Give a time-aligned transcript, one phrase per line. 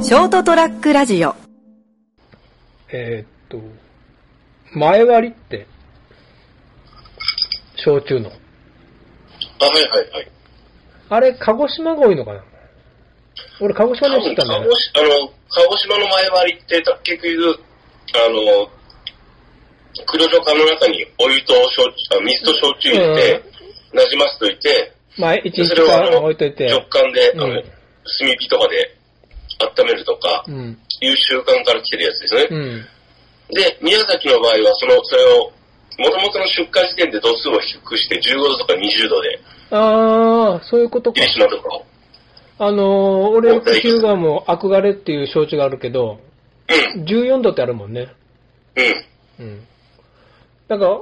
[0.00, 1.34] ショートトラックラジオ
[2.90, 3.58] えーっと、
[4.72, 5.66] 前割りって、
[7.76, 8.30] 焼酎の。
[8.30, 10.30] あ、はいはいはい。
[11.10, 12.44] あれ、鹿児島が多いのかな？
[13.60, 17.60] 俺、鹿児島多分、に知ったんだよねあの、鹿児島の前割りって、結局、
[18.14, 18.70] あの、
[20.06, 23.42] 黒女缶の中にお湯と焼あ水と焼酎入れて、
[23.92, 26.66] なじませといて、まあ、一で日置いといて。
[26.70, 27.64] 直感で、あの、うん
[28.20, 28.97] 炭火とかで
[29.58, 30.78] 温めるとか、うん。
[31.00, 32.46] いう習慣から来てるやつですね。
[32.50, 32.86] うん。
[33.54, 35.52] で、宮崎の場合は、その、それを、
[35.98, 39.40] もともとの出荷時点で度数を低くして、15度とか20度で、
[39.70, 41.32] ああ、そういうことか霧。
[41.32, 41.84] 島とかを。
[42.60, 46.18] あのー、俺、日向も憧れっていう焼酎があるけど、
[46.96, 48.08] うん、14度ってあるもんね。
[49.38, 49.46] うん。
[49.46, 49.66] うん。
[50.68, 51.00] だから、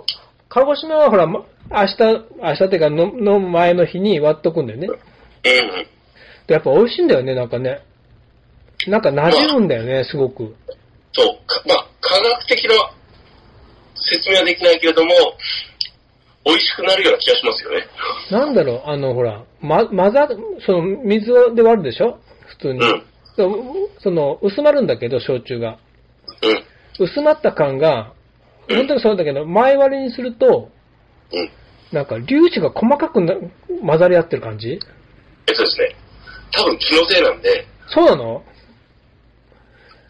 [0.48, 1.96] 鹿児島はほら、ま明日、
[2.40, 4.88] 明日っていうかの、の前の日に割っとくんだよね。
[4.88, 4.96] うん。
[6.46, 7.80] でやっぱ美味しいんだよね、なんかね。
[8.90, 10.54] なんか馴染むんだよね、すごく。
[11.12, 12.74] そう、かまあ、科学的な
[13.96, 15.10] 説明はできないけれども、
[16.44, 17.86] 美味しくなるような気がしますよね。
[18.30, 20.28] なんだろう、あの、ほら、ま、混ざ、
[20.64, 22.18] その、水で割るでしょ？
[22.46, 22.80] 普通に。
[22.80, 23.02] うん。
[23.36, 23.50] そう
[24.02, 25.78] その、薄まるんだけど、焼酎が。
[26.98, 27.04] うん。
[27.04, 28.12] 薄まった感が、
[28.68, 30.70] 本当にそうだけど、前割りにすると、
[31.32, 31.50] うん。
[31.92, 33.34] なんか粒子が細かくな
[33.84, 34.70] 混ざり合ってる感じ？
[34.70, 34.78] えっ
[35.54, 35.94] とですね、
[36.52, 38.42] 多分気のせいなんで、そうなの？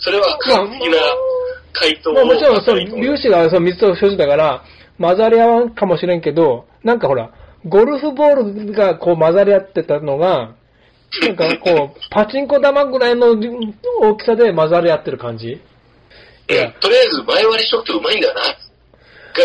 [0.07, 0.99] それは科学的な
[1.73, 2.15] 回答を。
[2.15, 4.63] まあもちろん、そう、う粒子がそう水と焼酎だから、
[5.01, 7.33] 混ざり合わんかもしれんけど、なんかほら、
[7.67, 10.55] ゴルフボールがこう混ざり合ってたのが、
[11.23, 13.35] なんかこう、パチンコ玉ぐらいの
[14.01, 18.49] 大きさで混ざり合ってる感じうんとりあえず前割りしとくとうまいんだな、が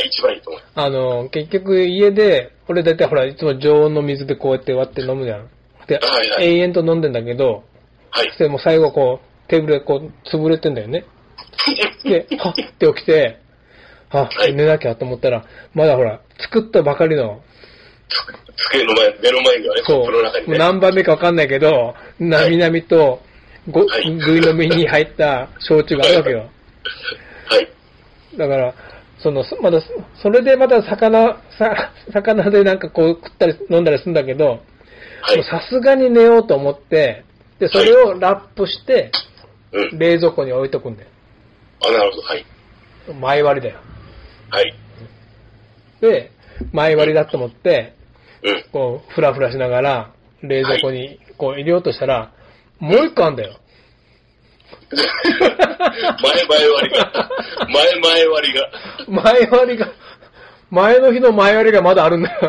[0.06, 0.62] 一番いいと思う。
[0.76, 5.50] あの、結局家で、俺だいたいほら、いつも常温の水でこうやって割って飲むじゃん。
[5.88, 7.64] で、はいはい永遠と飲んでんだけど、
[8.12, 8.32] はい。
[8.38, 11.06] でもう最後こう、テーブルでこう、潰れてんだよね。
[12.06, 13.38] で、はっって起きて、
[14.10, 17.42] あ、はい寝なきゃと思ったら、まだほら、作ったばかりの、
[18.56, 20.58] 机の前、目の前にはね、コそう、ップの中にね。
[20.58, 23.22] 何番目かわかんないけど、なみなみと、
[23.70, 26.40] ご、はいぐいの実に入った焼酎があるわけよ。
[26.40, 28.38] はい。
[28.38, 28.74] だから、
[29.20, 29.82] その、そまだ、
[30.22, 34.62] それでまた魚、さ、魚でなんかこう食ったり飲んだりするんだけど。
[35.44, 37.26] さすがに寝ようと思って、
[37.60, 39.12] で、それをラップして、
[39.74, 40.00] うん。
[40.00, 41.10] 冷蔵庫に置いとくんだよ。
[41.84, 42.24] あ、なるほど。
[42.24, 42.46] はい。
[43.20, 43.80] 前割りだよ。
[44.50, 44.74] はい。
[46.02, 46.32] で、
[46.72, 47.96] 前割りだと思って、
[48.44, 48.64] うん。
[48.72, 50.12] こう、ふらふらしながら、
[50.42, 52.32] 冷蔵庫にこう入れようとしたら、
[52.80, 53.60] もう一個あんだよ。
[54.92, 57.30] 前前割りが。
[57.70, 58.70] 前前割りが。
[59.08, 59.90] 前割りが、
[60.70, 62.42] 前の日の前割りがまだあるんだよ。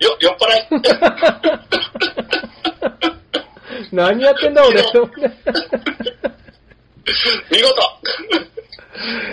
[0.00, 0.82] よ、酔っ払い。
[3.94, 4.82] 何やってんだ俺。
[4.82, 4.94] 見事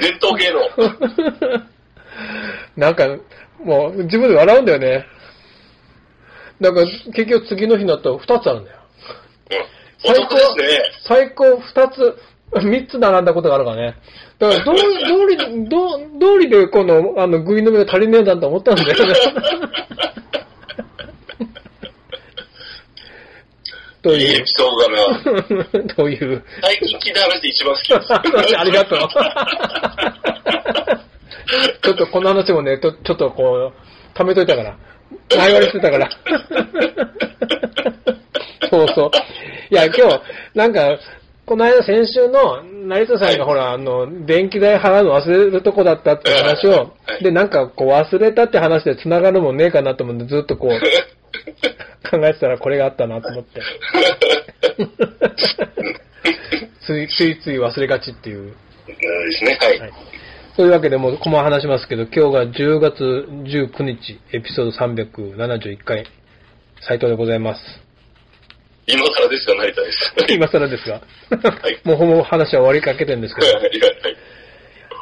[0.01, 0.59] 伝統芸能。
[2.77, 3.07] なんか、
[3.63, 5.05] もう自分で笑うんだよね。
[6.59, 8.77] だから結局次の日になったら2つあるんだよ。
[10.03, 10.11] うん。
[10.11, 10.81] お得ですね。
[11.07, 12.17] 最高2つ、
[12.53, 13.95] 3つ並んだことがあるからね。
[14.37, 14.81] だからどう、ど
[15.23, 15.37] うり、
[15.69, 19.13] どう、どうりでこの、あの、グイの目が足りねえんだと思ったんだよね。
[24.01, 24.17] という？
[24.17, 25.85] いいエピ、ソードだな。
[25.95, 26.43] という？
[26.61, 28.13] 最近聞いた話で一番好きです。
[28.59, 28.99] ありがとう。
[31.81, 34.77] ちょっとこの話もね、ちょちょっとこう、貯めといたから。
[35.35, 36.09] 前割りしてたから。
[38.69, 39.11] そうそう。
[39.69, 40.21] いや、今日、
[40.55, 40.97] なんか、
[41.45, 46.87] この間先週の、成田さんがほら、あの、電気代払うの忘れるとこだったって話をは、
[47.19, 50.71] いで、なんかこう忘れたって話で繋がるもんねえかなと思ってずっとこう、
[52.09, 53.61] 考えてたらこれがあったなと思って。
[56.85, 58.39] ついついつい忘れがちっていう。
[58.39, 58.55] うんで
[59.37, 59.57] すね。
[59.61, 59.79] はい。
[59.79, 59.91] はい
[60.57, 66.05] というわけで、もう、この話しますけど、今日が10月19日、エピソード371回、
[66.81, 67.61] 斉藤でございます。
[68.85, 70.13] 今更ですが、成田です。
[70.29, 70.97] 今更ですが。
[70.97, 71.01] い
[71.87, 73.55] もうほぼ話は終わりかけてるんですけど、はい。
[73.55, 73.71] はい。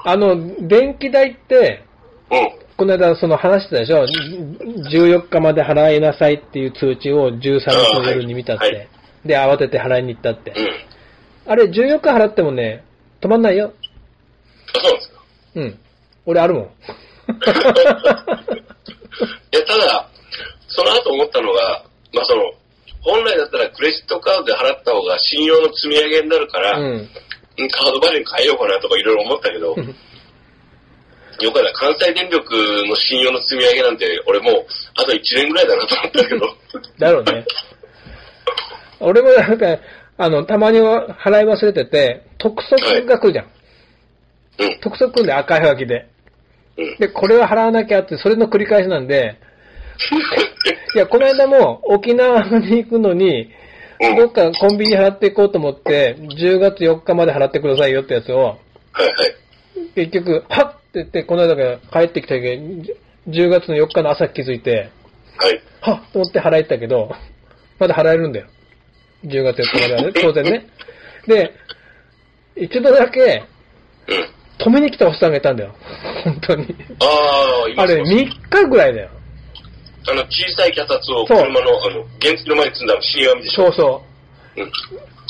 [0.05, 1.83] あの、電気代って、
[2.31, 2.68] うん。
[2.79, 4.05] この間その話してたでしょ
[4.89, 8.63] ?14 日まで払いなさいっていう通知を13日の夜に見たって。
[8.63, 8.87] はいはい
[9.25, 10.51] で、慌てて払いに行ったって。
[10.51, 11.51] うん。
[11.51, 12.85] あれ、14日払ってもね、
[13.19, 13.73] 止まんないよ。
[14.73, 15.21] あ、そうなんですか。
[15.55, 15.79] うん。
[16.25, 16.63] 俺あるもん。
[16.63, 16.69] い
[19.51, 20.09] や、ただ、
[20.69, 21.83] その後思ったのが、
[22.13, 22.43] まあその、
[23.01, 26.85] 本来だったらクレジットカードで払った方が信用の積み上げになるから、うん。
[26.85, 27.09] うん
[27.67, 29.75] カードバリュー変えようかなとかいろいろ思ったけど、
[31.45, 31.73] よかった。
[31.73, 32.53] 関西電力
[32.87, 34.65] の信用の積み上げなんて、俺もう、
[34.95, 36.57] あと1年ぐらいだなと思ったけど、
[36.97, 37.45] だろうね。
[38.99, 39.79] 俺もなんか、
[40.17, 43.45] あの、たまには払い忘れてて、督促が来るじゃん。
[44.59, 44.79] うん。
[44.81, 46.09] 督促来るんで赤いはがきで。
[46.77, 46.97] うん。
[46.97, 49.37] で、これは払わなきゃって、それの繰り返しなんで、
[50.95, 53.49] いや、この間も沖縄に行くのに、
[54.01, 54.15] うん。
[54.17, 59.39] どっかコンビニ払っていこうと思って、10月4日まで払ってくださいよってやつを、はいはい。
[59.95, 62.95] 結局、はっって言って、この間が帰ってきた時、
[63.27, 64.89] 10月の4日の朝気づいて、
[65.37, 65.61] はい。
[65.81, 67.11] はっと思って払えたけど、
[67.77, 68.47] まだ払えるんだよ。
[69.25, 70.65] 10月4日まではね、 当然ね。
[71.27, 71.53] で、
[72.55, 73.43] 一度だけ
[74.07, 74.65] うん。
[74.65, 75.75] 止めに来たおっさんがいたんだよ。
[76.23, 76.75] 本当に。
[76.99, 77.05] あ
[77.65, 78.05] あ、今あれ、3
[78.49, 79.09] 日ぐらいだよ。
[80.09, 83.71] あの、小さい脚立をそう車の、あの、原付の前に積んだ死神でしょ。
[83.71, 84.03] そうそ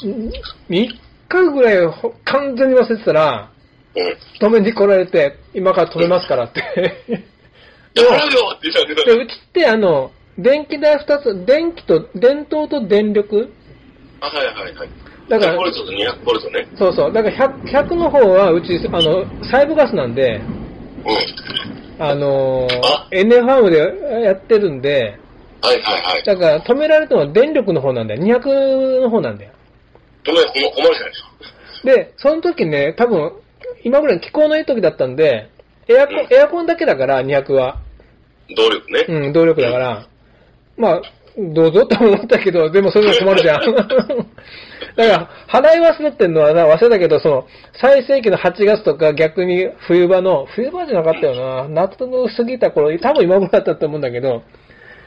[0.06, 0.29] うん。
[0.29, 0.31] う。
[0.69, 0.89] 3
[1.27, 3.58] 日ぐらいほ完全に忘れてたら、うん。
[4.39, 6.61] 止めに来られて、今から止めますからって。
[7.93, 9.05] で、払うよって言った。
[9.05, 13.51] で、うちってあの、電気代2つ、電気と、電灯と電力
[14.21, 14.89] あ、はいはいはい。
[15.27, 16.67] だから100ボルトと200ボルトね。
[16.77, 17.13] そうそう。
[17.13, 20.41] だから 100, 100の方は、うち、あの、細部ガスなんで、
[21.05, 22.03] うん。
[22.03, 23.07] あのーあ？
[23.11, 25.19] エネファームでやってるんで、
[25.61, 26.23] はいはいはい。
[26.23, 28.23] だから止められたのは電力の方なんだよ。
[28.23, 29.51] 200の方なんだよ。
[30.23, 31.29] 止め、困困るじゃないですか。
[31.83, 33.33] で、その時ね、多分、
[33.83, 35.49] 今ぐらい気候のいい時だったんで、
[35.87, 37.77] エアコン、うんエアコンだけだから、200は。
[38.55, 39.05] 動力ね。
[39.07, 40.07] うん、動力だから。
[40.77, 41.01] まあ、
[41.37, 43.61] どうぞと思ったけど、でもそれでも困るじゃん。
[43.75, 43.95] だか
[44.97, 54.43] ら、払い忘れてんのはな、忘れたけど、その、最盛期の8月とか逆に冬場の、冬場じゃなかったよな、夏の過ぎた頃、多分今頃だったと思うんだけど、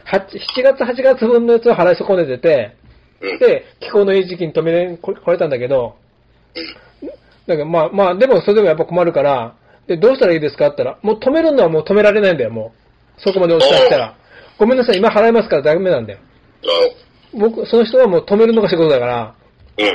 [0.06, 0.26] 8
[0.56, 2.72] 7月、8月分のやつを払い損ねてて、
[3.20, 3.38] うん。
[3.38, 5.96] で、気候のいい時期に止めれ、こ来れたんだけど、
[7.46, 9.54] だからまあまあ、でもそれでもやっぱ困るから、
[9.86, 12.72] で、どうしたらいいですかって言ったら、もう止めるのはもう止められないんだよ、も
[13.18, 13.20] う。
[13.20, 14.16] そこまで落ちたら。
[14.58, 16.18] ごめんなさい、今払いますからダメなんだよ。
[16.64, 19.34] あ僕、その人はもう止めるのが仕事だから、
[19.78, 19.86] うん。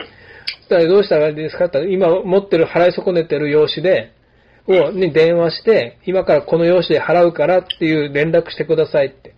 [0.69, 4.11] だからどうしたらいいですかって言ったら、今持ってる払い損ねてる用紙で、
[4.67, 9.33] を、に電話して、今からこの用紙で払うからっていう連絡してくださいって。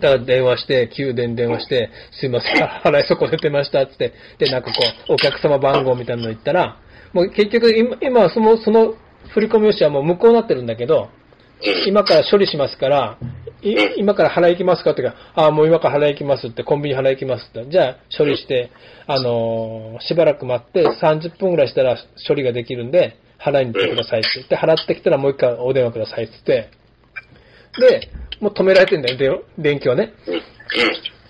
[0.00, 4.12] だから電話して、給電電話して、すいません、払い損ねてましたつって。
[4.38, 6.78] で、なんかこう、お客様番号みたいなの言ったら、
[7.12, 8.94] もう結局今、今その、その
[9.32, 11.08] 振り込み用紙はもう無効になってるんだけど、
[11.86, 13.18] 今から処理しますから、
[13.96, 17.70] 今から払い行きますかって言うから、ああ、もう今から払い行きますって、コンビニ払い行きますって。
[17.70, 18.70] じゃあ、処理して、
[19.06, 21.96] あのーしばらく待って、30分ぐらいしたら
[22.28, 24.28] 処理ができるんで、払いに行ってくださいって。
[24.34, 26.70] 言って、払ってきたらもう一回お電話くださいって言って、
[27.80, 30.12] で、もう止められてんだよ、で電気はね。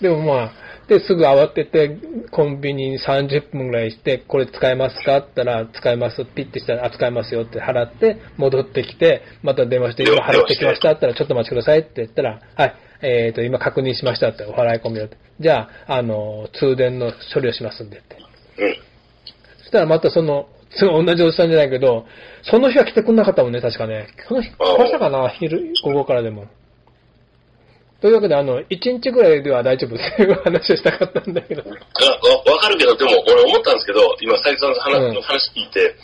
[0.00, 0.52] でもまあ、
[0.88, 1.98] で、すぐ慌てて、
[2.31, 6.25] コンビニに30分ぐらいして、これ使えますかって言ったら、使えます。
[6.25, 15.08] ピッてしたら、あ、使えますよって払って、戻ってきて、また電話して、今払ってきましたって言ったら、ちょっとお待ちくださいって言ったら、はい、えっ、と、今確認しましたって、お払い込みを。
[15.40, 18.16] じゃあ、あの、通電の処理をしますんでって。
[18.58, 18.75] うん。
[19.58, 22.06] そしたらまたその、すごい同じおじさんじゃないけど、
[22.42, 24.08] その日は来てくんなかったもんね、確かね。
[24.28, 26.46] その日、来ましたかな昼、午後からでも。
[28.00, 31.62] というわけで、あの、1日ぐらいでは大丈夫っていう話をしたかったんだけど。
[31.62, 35.94] あわわかるけど、でも俺思ったんですけど、今、斉藤さんの話,、うんの話聞いて、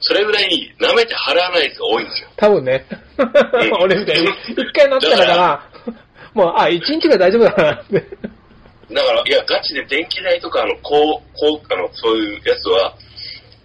[0.00, 2.28] それぐらい舐めて払わないやつが多いんですよ。
[2.36, 2.84] 多分ね。
[3.80, 4.28] 俺みたいに。
[4.50, 5.70] 一回なったらから、
[6.34, 7.94] もう、あ、1日ぐらい大丈夫だなって。
[8.92, 12.94] だから、いや、ガチで電気代とか、あの、こう、こう、あの、そういうやつは、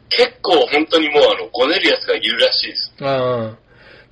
[0.09, 2.93] 結構本当にもう、あの、ごねるやつがいるらしいです。
[2.99, 3.57] うん。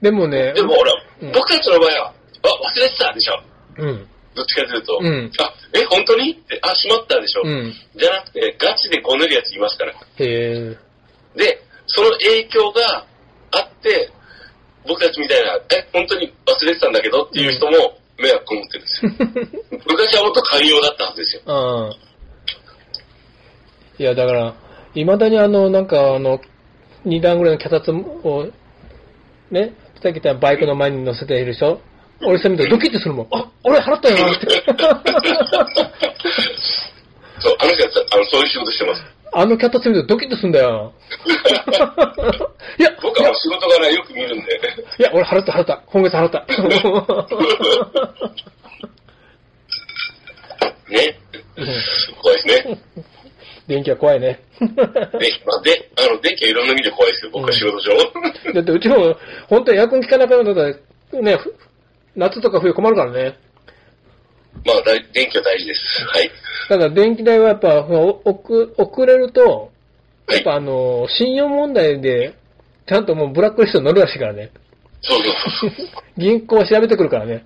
[0.02, 2.14] でもね、でもほら、うん僕たちの場合は、
[2.44, 3.42] あ、忘れてたでしょ。
[3.78, 4.08] うん。
[4.36, 6.32] どっちかというと、うんあ、え、本当に？
[6.34, 7.42] って、あ、しまったでしょ。
[7.44, 7.74] うん。
[7.96, 9.94] じゃなくて、ガチでごねるやついますから。
[9.94, 10.78] へえ。
[11.36, 13.06] で、その影響が
[13.52, 14.12] あって、
[14.88, 19.12] 僕たちみたいな、え、本当に忘れてたんだけどっていう人も迷惑を持ってるんですよ。
[19.90, 21.42] 昔はもっと寛容だったはずですよ。
[21.48, 21.90] う
[24.00, 24.04] ん。
[24.04, 24.54] いや、だから、
[25.04, 26.40] 未だにあの、なんかあの、
[27.06, 28.48] 2段ぐらいの脚立を、
[29.52, 31.82] ね、さっきたバイクの前に乗せているでしょ
[32.26, 33.28] 俺それ見たらドキッとするもん。
[33.32, 34.50] あ、俺払ったよなって。
[34.50, 34.56] そ
[37.52, 39.04] う、あの人はあのそういう仕事してます。
[39.34, 40.94] あの脚立見るとドキッとするんだよ。
[42.80, 44.46] いや、僕はもう仕事柄よく見るんで。
[45.00, 45.84] いや、俺払った払った。
[45.86, 46.40] 今月払った。
[50.90, 51.20] ね。
[52.22, 52.87] 怖いですね。
[53.68, 54.40] 電気は怖いね。
[54.60, 57.98] で、まあ、で、あの、電気はいろんな意味で怖いですよ、僕は仕事上。
[58.54, 59.16] だってうちも、
[59.48, 60.62] 本当にエアコン効かなくなった
[61.18, 61.56] ら、ね、ふ
[62.16, 63.38] 夏とか冬困るからね。
[64.66, 66.06] まあ、だい電気は大事です。
[66.06, 66.32] はい。
[66.70, 69.72] だから電気代はやっぱ、お遅遅れると、
[70.30, 72.34] やっぱあの、信用問題で、
[72.88, 74.52] ちゃんともうブラックリストに乗るらしいからね。
[75.02, 75.72] そうそう。
[76.18, 77.46] 銀行は調べてくるからね。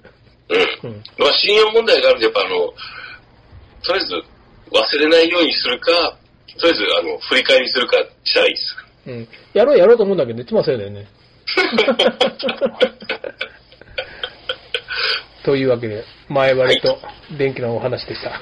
[0.83, 0.89] うん。
[0.89, 1.03] うん。
[1.17, 2.49] まあ、信用問題があるんで、やっぱあの、
[3.83, 4.23] とりあえず、
[4.71, 6.17] 忘れないようにするか、
[6.59, 8.75] とりあえず、あの、振り返りするかしたらいいです。
[9.07, 9.27] うん。
[9.53, 11.07] やろうやろうと思うんだけど、いつもそうだよね。
[15.43, 16.99] というわけで、前割りと
[17.37, 18.39] 電気のお話でした。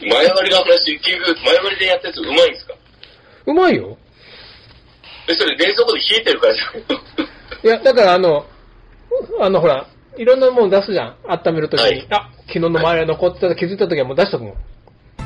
[0.00, 2.74] 前割りの話、結局、前割りでやったやつうまいんですか？
[3.46, 3.96] うまいよ。
[5.28, 6.82] え、それ冷蔵庫で冷えてるからじゃない
[7.64, 8.46] いや、だからあの、
[9.40, 11.16] あのほら、いろんなもの出すじゃん。
[11.28, 11.86] 温めるときに。
[11.86, 14.54] はいあ、昨日の前割り残ってた気づいたときはもう出しとくもん。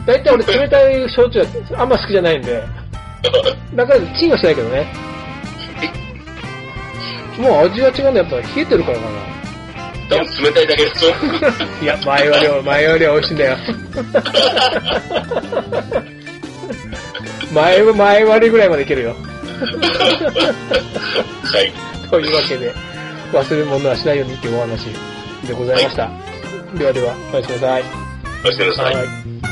[0.07, 2.63] 大体俺冷たい焼酎はあんま好きじゃないんで、
[3.75, 4.87] だからチンはしないけどね。
[7.39, 9.33] もう味は違うんだやっぱ冷えてるからかな。
[10.09, 11.15] 多分冷たいだけですよ。
[11.83, 13.57] いや、前割りは、前割りは美味しいんだよ。
[17.55, 19.17] 前、前割りぐらいまでいけるよ。
[21.45, 21.73] はい。
[22.11, 22.75] というわけで、
[23.33, 24.87] 忘れ物はしないようにっていうお話
[25.47, 26.11] でございました。
[26.77, 27.85] ではでは、おやすみなさい。
[28.45, 28.95] おやすみなさい。
[28.95, 29.52] はい